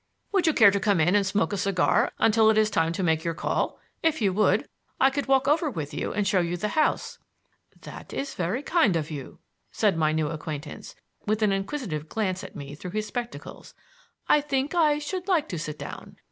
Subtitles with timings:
[0.31, 3.03] "Would you care to come in and smoke a cigar until it is time to
[3.03, 3.77] make your call?
[4.01, 4.67] If you would,
[4.99, 7.19] I could walk over with you and show you the house."
[7.81, 9.37] "That is very kind of you,"
[9.71, 10.95] said my new acquaintance,
[11.27, 13.75] with an inquisitive glance at me through his spectacles.
[14.27, 16.17] "I think I should like to sit down.